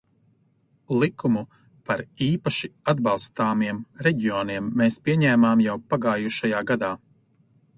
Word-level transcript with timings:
Likumu 1.01 1.41
par 1.89 2.01
īpaši 2.27 2.69
atbalstāmiem 2.93 3.83
reģioniem 4.09 4.73
mēs 4.81 4.99
pieņēmām 5.09 5.63
jau 5.67 5.77
pagājušajā 5.93 6.65
gadā. 6.73 6.91